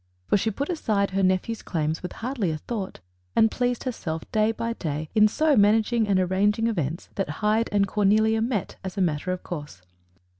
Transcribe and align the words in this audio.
For 0.25 0.35
she 0.35 0.49
put 0.49 0.69
aside 0.69 1.11
her 1.11 1.21
nephew's 1.21 1.61
claims 1.61 2.01
with 2.01 2.13
hardly 2.25 2.49
a 2.49 2.57
thought, 2.57 3.01
and 3.35 3.51
pleased 3.51 3.83
herself 3.83 4.23
day 4.31 4.51
by 4.51 4.73
day 4.73 5.09
in 5.13 5.27
so 5.27 5.55
managing 5.55 6.07
and 6.07 6.19
arranging 6.19 6.65
events 6.65 7.09
that 7.13 7.29
Hyde 7.45 7.69
and 7.71 7.87
Cornelia 7.87 8.41
met, 8.41 8.77
as 8.83 8.97
a 8.97 8.99
matter 9.01 9.31
of 9.31 9.43
course. 9.43 9.83